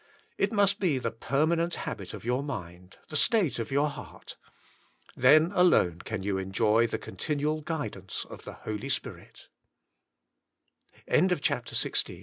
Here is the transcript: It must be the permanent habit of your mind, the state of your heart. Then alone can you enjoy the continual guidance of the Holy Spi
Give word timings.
It 0.39 0.51
must 0.51 0.79
be 0.79 0.97
the 0.97 1.11
permanent 1.11 1.75
habit 1.75 2.15
of 2.15 2.25
your 2.25 2.41
mind, 2.41 2.97
the 3.09 3.15
state 3.15 3.59
of 3.59 3.69
your 3.69 3.87
heart. 3.87 4.35
Then 5.15 5.51
alone 5.53 5.99
can 5.99 6.23
you 6.23 6.39
enjoy 6.39 6.87
the 6.87 6.97
continual 6.97 7.61
guidance 7.61 8.25
of 8.27 8.43
the 8.43 8.53
Holy 8.65 8.89
Spi 8.89 9.27